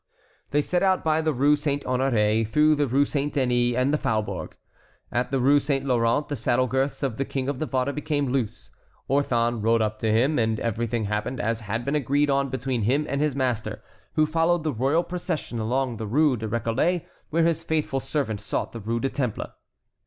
They 0.49 0.63
set 0.63 0.81
out 0.81 1.03
by 1.03 1.21
the 1.21 1.31
Rue 1.31 1.55
Saint 1.55 1.83
Honoré, 1.83 2.47
through 2.47 2.73
the 2.73 2.87
Rue 2.87 3.05
Saint 3.05 3.31
Denis, 3.33 3.75
and 3.77 3.93
the 3.93 3.99
Faubourg. 3.99 4.55
At 5.11 5.29
the 5.29 5.39
Rue 5.39 5.59
Saint 5.59 5.85
Laurent 5.85 6.27
the 6.27 6.35
saddle 6.35 6.65
girths 6.65 7.03
of 7.03 7.17
the 7.17 7.23
King 7.23 7.47
of 7.47 7.59
Navarre 7.59 7.93
became 7.93 8.31
loose. 8.31 8.71
Orthon 9.07 9.61
rode 9.61 9.83
up 9.83 9.99
to 9.99 10.11
him, 10.11 10.39
and 10.39 10.59
everything 10.59 11.05
happened 11.05 11.39
as 11.39 11.59
had 11.59 11.85
been 11.85 11.93
agreed 11.93 12.31
on 12.31 12.49
between 12.49 12.81
him 12.81 13.05
and 13.07 13.21
his 13.21 13.35
master, 13.35 13.83
who 14.13 14.25
followed 14.25 14.63
the 14.63 14.73
royal 14.73 15.03
procession 15.03 15.59
along 15.59 15.97
the 15.97 16.07
Rue 16.07 16.35
des 16.35 16.47
Récollets, 16.47 17.05
where 17.29 17.43
his 17.43 17.61
faithful 17.63 17.99
servant 17.99 18.41
sought 18.41 18.71
the 18.71 18.79
Rue 18.79 18.99
du 18.99 19.09
Temple. 19.09 19.51